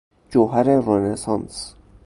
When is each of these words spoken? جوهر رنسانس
جوهر 0.29 0.63
رنسانس 0.63 1.75